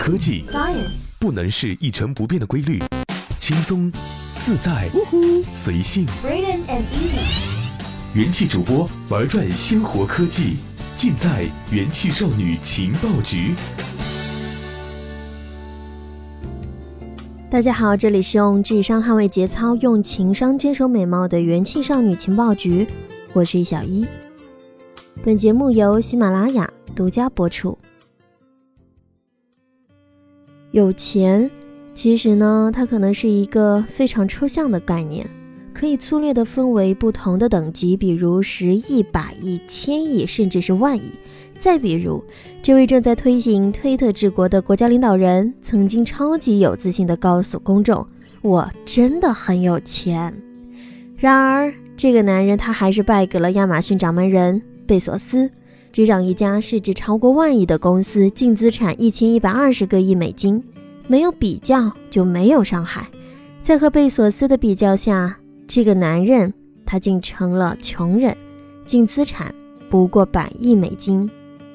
[0.00, 2.82] 科技 Science 不能是一成不变的规律，
[3.38, 3.92] 轻松、
[4.38, 4.88] 自在、
[5.52, 6.06] 随性。
[6.24, 7.58] And Easy
[8.14, 10.56] 元气主播玩转鲜活科技，
[10.96, 13.54] 尽在元气少女情报局。
[17.50, 22.88] 大家好，这里是用智商捍卫节操，用情商坚守美貌的元气少女情报局，
[23.34, 24.06] 我是小一。
[25.22, 27.76] 本节目由喜马拉雅独家播出。
[30.72, 31.50] 有钱，
[31.92, 35.26] 其实呢，它可能是一个非常抽象的概念，
[35.74, 41.10] 可以粗略的分为不同的等级，比如十亿、百亿、千亿，甚至是万亿。
[41.58, 42.22] 再比如，
[42.62, 48.06] 这位正在推行推特治国的国家领导人，曾经超级有自信地告诉公众
[48.40, 50.32] ：“我真的很有钱。”
[51.18, 55.50] 然而，这个男人他还是败给了亚马逊掌门人贝索斯，
[55.92, 60.62] 执掌一家市值超过万亿的公司，净资产一千一百二十个亿美金。
[61.06, 63.08] 没有比较就没有伤害，
[63.62, 66.54] 在和贝索斯的比较下，这个男人
[66.86, 68.36] 他竟成了穷人，
[68.86, 69.52] 净资产
[69.88, 71.28] 不过百亿美金。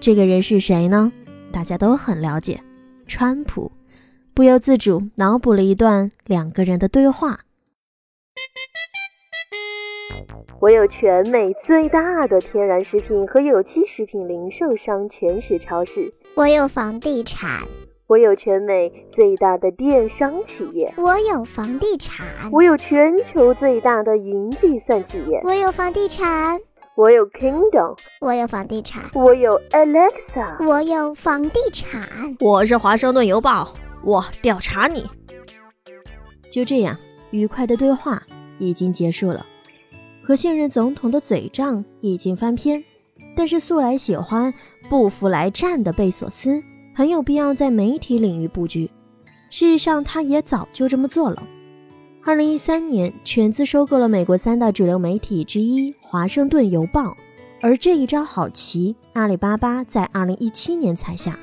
[0.00, 1.12] 这个人是谁呢？
[1.52, 2.60] 大家都很了解，
[3.06, 3.70] 川普。
[4.34, 7.40] 不由自主脑补了一段两个人的对话。
[10.60, 17.62] 我有全美最大的天然食品和有机食品零售商全食超市，我有房地产，
[18.06, 26.60] 我有全美最大的电商企业，我有房地产，我有全球最大的云计算企业，我有房地产，
[26.94, 32.02] 我有 Kingdom，我有房地产，我有 Alexa，我有房地产。
[32.38, 33.72] 我是华盛顿邮报，
[34.04, 35.06] 我调查你。
[36.50, 36.94] 就这样，
[37.30, 38.22] 愉快的对话
[38.58, 39.46] 已经结束了，
[40.30, 42.84] 和现任总统的嘴仗已经翻篇，
[43.34, 44.54] 但是素来喜欢
[44.88, 46.62] 不服来战的贝索斯
[46.94, 48.88] 很有必要在媒体领域布局。
[49.50, 51.42] 事实上，他也早就这么做了。
[52.22, 57.08] 二零一三年，全资收购了美国三大主流媒体之一《华盛顿邮报》，
[57.60, 61.36] 而这一招好棋，阿里巴巴在二零一七年才下。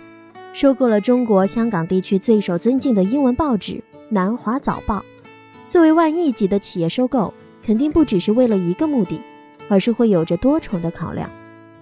[0.54, 3.74] 收购了中国香港地区最受尊敬的英文报纸
[4.08, 5.00] 《南华早报》。
[5.68, 7.34] 作为万亿级的企业收购，
[7.68, 9.20] 肯定不只是为了一个目的，
[9.68, 11.30] 而是会有着多重的考量。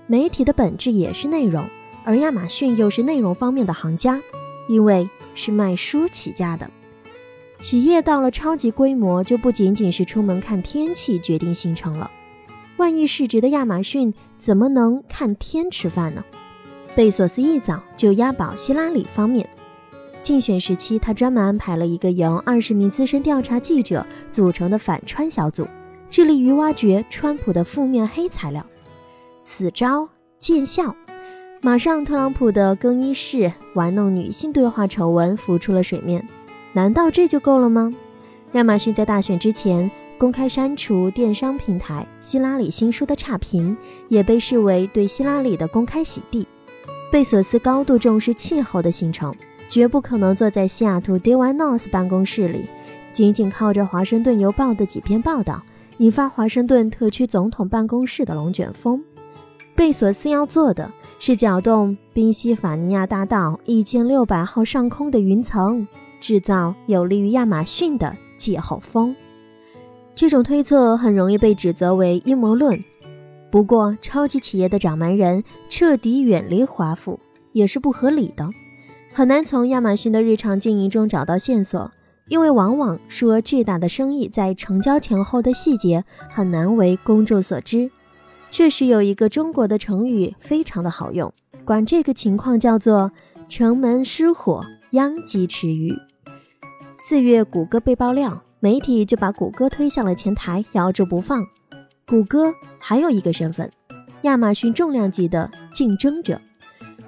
[0.07, 1.63] 媒体的本质也是内容，
[2.03, 4.19] 而亚马逊又是内容方面的行家，
[4.67, 6.67] 因为是卖书起家的。
[7.59, 12.09] 企业到了超级规模，就不仅仅是出门看天气决定行程了。
[12.77, 16.25] 万亿市值的亚马逊怎么能看天吃饭呢？
[16.95, 19.47] 贝索斯一早就押宝希拉里方面。
[20.25, 25.67] 竞选时期，他专门安排了一个由二十名资深调查记者组成的反川小组，
[26.09, 28.65] 致力于挖掘川普的负面黑材料。
[29.43, 30.09] 此招
[30.39, 30.95] 见效，
[31.61, 36.27] 马上特朗普的更衣室玩弄女性对话丑闻浮出了水面。
[36.73, 37.93] 难道这就够了吗？
[38.53, 43.77] 亚马逊在大选之前公开删除电商平台希拉里新书的差评，
[44.09, 46.47] 也被视为对希拉里的公开洗地。
[47.11, 49.31] 贝索斯高度重视气候的形成，
[49.69, 52.65] 绝不可能坐在西雅图 DY North 办公室里，
[53.13, 55.61] 仅仅靠着《华盛顿邮报》的几篇报道，
[55.97, 59.03] 引发华盛顿特区总统办公室的龙卷风。
[59.75, 60.89] 贝索斯要做的
[61.19, 65.85] 是搅动宾夕法尼亚大道一千六百号上空的云层，
[66.21, 69.13] 制造有利于亚马逊的季候风。
[70.13, 72.81] 这种推测很容易被指责为阴谋论。
[73.51, 77.19] 不过，超级企业的掌门人彻底远离华府
[77.51, 78.49] 也是不合理的，
[79.17, 81.89] 很难从亚马逊的日常经营中找到线索，
[82.27, 87.89] 因为往往数额巨大的生意在成交前后的细节很难为公众所知。
[88.51, 91.31] 确实有一个中国的成语非常的好用，
[91.63, 93.09] 管这个情况叫做
[93.47, 95.97] “城门失火，殃及池鱼”。
[96.99, 101.41] 四月，谷歌被爆料，媒体就把谷歌推向了前台，摇着不放。
[102.05, 103.71] 谷歌还有一个身份，
[104.23, 106.37] 亚马逊重量级的竞争者。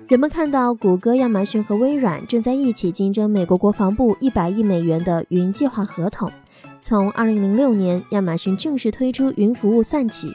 [0.07, 6.31] 人们看到谷歌、亚马逊和微软正在一起竞争美国国防部一百亿美元的云计划合同。
[6.79, 10.31] 从二零零六年亚马逊正式推出云服务算起，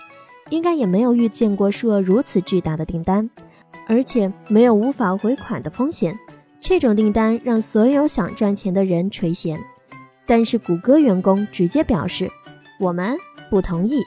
[0.51, 3.31] 应该也没有遇见过数额如此巨大的订单，
[3.89, 6.19] 而且没有无法回款的风险。
[6.61, 9.59] 这种订单让所有想赚钱的人垂涎。
[10.27, 12.31] 但是谷歌员工直接表示，
[12.79, 13.17] 我们
[13.49, 14.03] 不同意。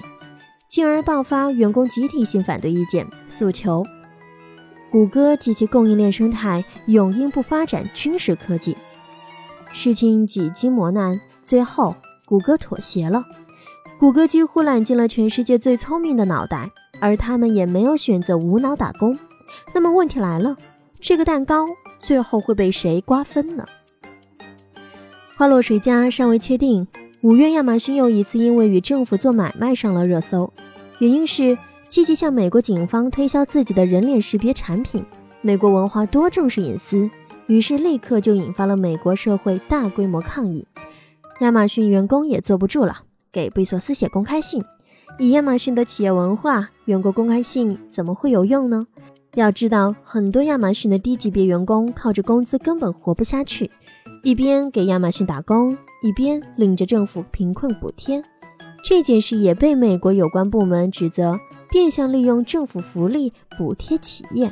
[0.69, 3.83] 进而爆发员工集体性反对意见诉求。
[4.91, 8.77] 谷歌及其供应链生态永应不发展军事科技。
[9.73, 11.95] 事情几经磨难，最后
[12.25, 13.23] 谷歌妥协了。
[13.99, 19.17] 谷歌几乎揽进了全世界最聪明的脑袋，而他们也没有选择无脑打工。
[19.73, 20.55] 那么问题来了，
[20.99, 21.65] 这个蛋糕
[22.01, 23.65] 最后会被谁瓜分呢？
[25.37, 26.87] 花落谁家尚未确定。
[27.21, 30.53] 五月，亚马逊又一次因为与政府做买卖上了热搜，
[30.99, 31.57] 原因是
[31.95, 35.01] 积极向美国警方推销自己的人脸识别产品。
[35.39, 37.09] 美国文化多重视隐私，
[37.47, 40.67] 于是立刻就引发了美国社会大规模抗议。
[41.39, 42.97] 亚马逊员工也坐不住了，
[43.31, 44.61] 给贝索斯写公开信。
[45.19, 48.85] 以亚马逊的企业文化，员工公开信怎么会有用呢？
[49.35, 53.71] 要知道，很多亚马逊的低级别员工靠着工资根本活不下去，
[54.21, 55.77] 一边给亚马逊打工。
[56.03, 58.21] 一边领着政府贫困补贴，
[58.83, 61.39] 这件事也被美国有关部门指责
[61.69, 64.51] 变相利用政府福利补贴企业。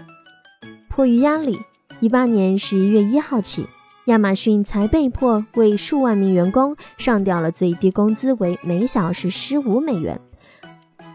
[0.90, 1.60] 迫于压力，
[2.00, 3.66] 一八年十一月一号起，
[4.06, 10.20] 亚马逊才被迫为数万名员工上调了最低工资为每小时十五美元。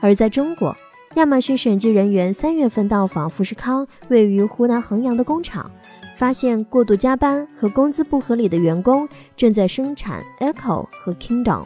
[0.00, 0.76] 而在中国，
[1.14, 5.70] 亚马逊审计人员三月份到访富士康位于湖南衡阳的工厂。
[6.16, 11.64] 发现过度加班和工资不合理的员工正在生产 Echo 和 Kingdom。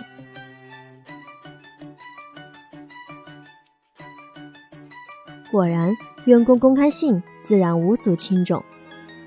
[5.52, 5.94] 果然，
[6.24, 8.64] 员工公开信自然无足轻重。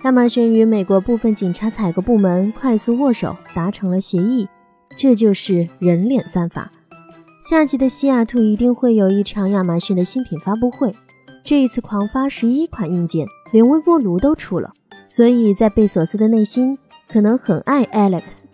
[0.03, 4.47] 亚马逊与美国部分警察采购部门快速握手，达成了协议。
[4.97, 6.71] 这就是人脸算法。
[7.41, 10.95] 下季的西雅图一定会有一场亚马逊的新品发布会。
[11.43, 14.71] 这一次狂发十一款硬件，连微波炉都出了。
[15.07, 16.75] 所以在贝索斯的内心，
[17.07, 18.45] 可能很爱 Alex，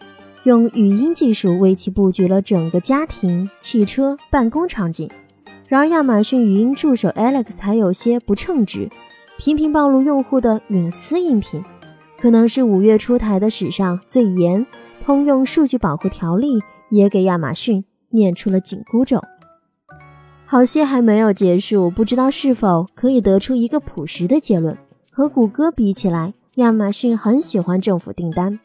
[0.43, 5.09] 用语音技术为其布局了整个家庭、汽车、办公场景。
[5.71, 8.89] 然而，亚马逊语音助手 Alex 还有些不称职，
[9.37, 11.63] 频频暴露用户的隐私音频，
[12.19, 14.67] 可能是五月出台的史上最严
[14.99, 16.59] 通用数据保护条例，
[16.89, 19.21] 也给亚马逊念出了紧箍咒。
[20.45, 24.77] 好戏还没有结束，不知道是否可以得出一个朴实的结论：
[25.09, 26.33] 和谷歌比起来。
[26.55, 28.59] 亚马逊很喜欢政府订单，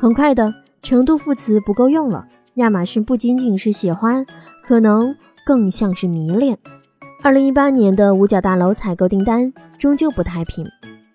[0.00, 0.52] 很快的
[0.82, 2.26] 程度副词不够用了。
[2.54, 4.26] 亚马逊不仅仅是喜欢，
[4.60, 5.14] 可能
[5.48, 6.58] 更像是迷恋。
[7.22, 10.66] 二零一八年的五角大楼采购订单终究不太平，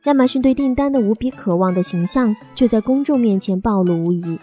[0.05, 4.39] 亚马逊对订单的无比渴望的形象就在公众面前暴露无遗。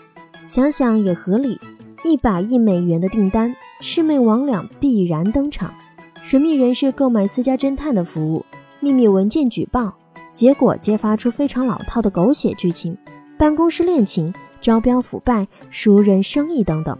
[0.47, 1.59] 想想也合理，
[2.05, 3.53] 一百亿美元的订单，
[3.83, 5.75] 魑魅魍魉必然登场，
[6.23, 8.47] 神秘人士购买私家侦探的服务，
[8.79, 9.93] 秘密文件举报。
[10.37, 12.97] 结果揭发出非常老套的狗血剧情，
[13.37, 16.97] 办公室恋情、招标腐败、熟人生意等等，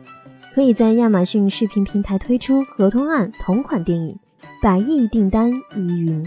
[0.53, 4.19] 可以在亚马逊视频平台推出合同案同款电影，
[4.61, 6.27] 百亿订单疑云。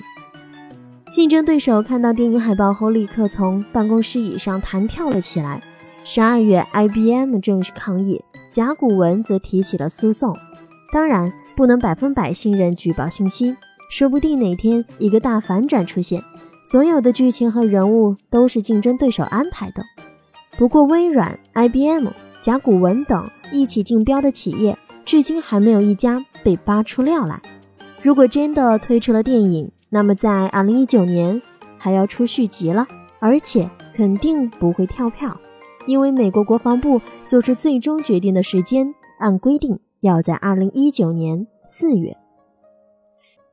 [1.12, 5.62] 竞争对手看到电影海报后，立刻从办公室椅上弹跳了起来。
[6.06, 10.36] 十二月，IBM 正式抗议，甲骨文则提起了诉讼。
[10.92, 13.56] 当然，不能百分百信任举报信息，
[13.90, 16.24] 说不定哪天一个大反转出现。
[16.64, 19.84] 所有的剧情和人物都是竞争对手安排的。
[20.58, 22.08] 不过，微软、IBM、
[22.44, 27.42] 甲骨文等一起竞标的企业，至今还没有一家被扒出料来。
[28.02, 31.42] 如果真的推出了电影，那么在2019年
[31.78, 32.86] 还要出续集了，
[33.20, 35.40] 而且肯定不会跳票，
[35.86, 42.18] 因为美国国防部做出最终决定的时间，按规定要在2019年4月。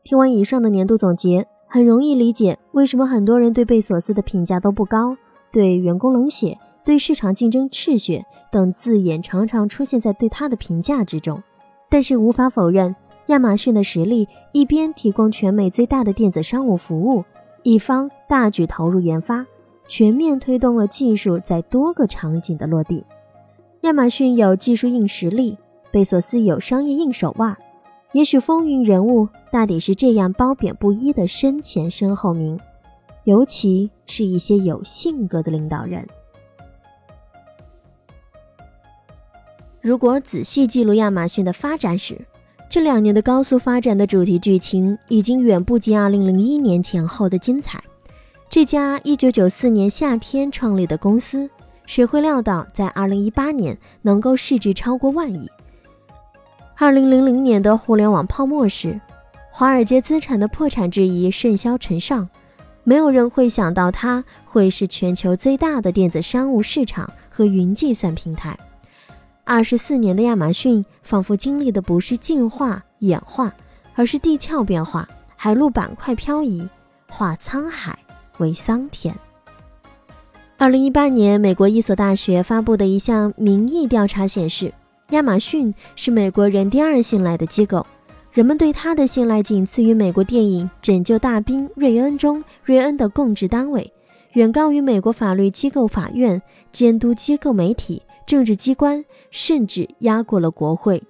[0.02, 1.46] 听完以上的年度总结。
[1.72, 5.16] 很容易理解为什么很多人对贝索斯的评价都不高，
[5.52, 6.58] 对员工冷血，
[6.90, 11.40] 对市场竞争赤血等字眼常常出现在对他的评价之中。
[11.88, 17.24] 但是无法否认，亚马逊的实力一边提供全美最大的电子商务服务，
[17.62, 19.46] 一方大举投入研发，
[19.86, 23.04] 全面推动了技术在多个场景的落地。
[23.82, 25.56] 亚马逊有技术硬实力，
[25.92, 27.56] 贝索斯有商业硬手腕。
[28.14, 32.58] 也许风云人物大抵是这样褒贬不一的身前身后名，
[33.22, 36.04] 尤其是一些有性格的领导人。
[39.82, 42.20] 如果仔细记录亚马逊的发展史，
[42.68, 47.82] 这两年的高速发展的主题剧情已经远不及2001年前后的精彩。
[48.50, 51.48] 这家1994年夏天创立的公司，
[51.86, 55.48] 谁会料到在2018年能够市值超过万亿？
[56.76, 59.00] 二零零零年的互联网泡沫时，
[59.50, 62.28] 华尔街资产的破产质疑甚嚣尘上，
[62.84, 68.54] 没有人会想到它会是全球最大的电子商务市场和云计算平台。
[69.44, 73.52] 二十四年的亚马逊仿佛经历的不是进化演化，
[73.94, 76.68] 而是地壳变化，海陆板块漂移，
[77.08, 77.98] 化沧海
[78.38, 79.14] 为桑田。
[80.56, 84.72] 二零一八年，美国一所大学发布的一项民意调查显示。
[85.10, 87.84] 亚马逊是美国人第二信赖的机构，
[88.30, 93.92] 人们对它的信赖仅次于美国电影《拯救大兵瑞恩》中瑞恩的供职单位。
[94.34, 101.02] 远高于美国法律机构、法院、监督机构、媒体、政治机关，甚至压过了国会。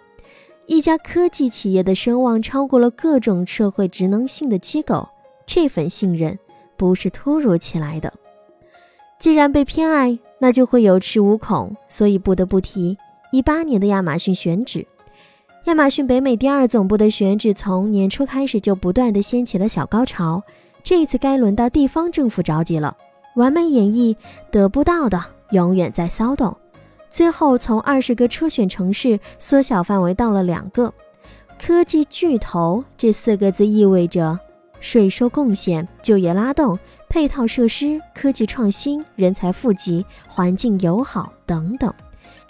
[0.67, 5.09] 一家科技企业的声望超过了各种社会职能性的机构，
[5.45, 6.39] 这份信任
[6.77, 8.13] 不是突如其来的。
[9.19, 12.97] 既然被偏爱，那就会有恃无恐，所以不得不提
[13.33, 14.87] 一八年的亚马逊选址。
[15.65, 20.43] 亚马逊北美第二总部的选址从年初开始就不断的掀起了小高潮，
[20.83, 22.97] 这一次该轮到地方政府着急了。
[23.37, 24.17] 完美演绎
[24.51, 26.57] 得不到的，永远在骚动。
[27.11, 30.93] 最后从二十个初选城市缩小范围到了两个。
[31.61, 34.39] 科技巨头这四个字意味着
[34.81, 41.93] 税收贡献、就业拉动、配套设施、科技创新、人才富集、环境友好等等。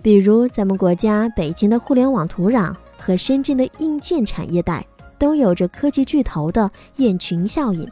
[0.00, 4.87] 比如咱们国家北京的互联网土壤和深圳的硬件产业带，
[5.19, 7.90] 都有着科技巨头的雁群效应。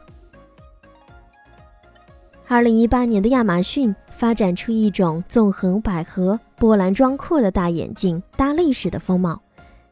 [2.47, 9.41] 二零一八年的亚马逊发展出一种纵横捭阖、波澜壮阔的大眼镜、大历史的风貌。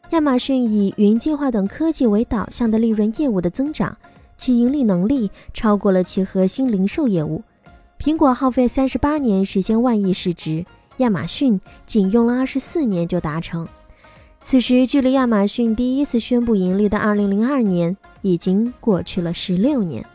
[0.10, 3.98] 亚马逊以云计划等科技为导向的利润业务的增长，
[4.36, 7.42] 其盈利能力超过了其核心零售业务。
[7.98, 10.66] 苹果耗费三十八年实现万亿市值，
[10.98, 13.66] 亚马逊仅用了二十四年就达成。
[14.42, 20.06] 此时，距离亚马逊第一次宣布盈利的二零零二年已经过去了十六年。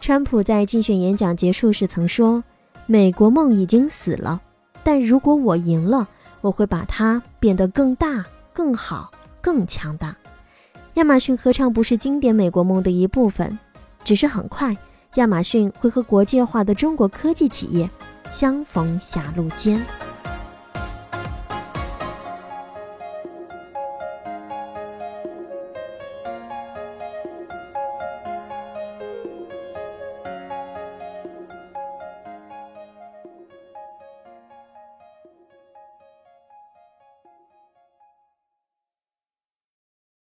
[0.00, 2.42] 川普在竞选演讲结束时曾说
[2.86, 4.40] ：“美国梦已经死了，
[4.84, 6.06] 但如果我赢了，
[6.40, 10.16] 我会把它变得更大、更好、更强大。”
[10.94, 13.58] 亚马逊何尝不是经典美国梦的一部分？
[14.04, 14.76] 只是很快，
[15.16, 17.90] 亚马逊会和国际化的中国科技企业
[18.30, 19.84] 相逢狭路间。